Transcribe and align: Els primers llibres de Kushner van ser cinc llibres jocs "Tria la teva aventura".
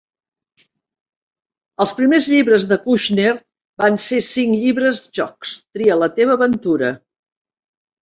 Els 1.85 1.93
primers 1.99 2.31
llibres 2.31 2.65
de 2.73 2.79
Kushner 2.87 3.35
van 3.85 4.03
ser 4.09 4.25
cinc 4.31 4.59
llibres 4.65 5.05
jocs 5.23 5.57
"Tria 5.63 6.03
la 6.05 6.13
teva 6.21 6.39
aventura". 6.43 6.95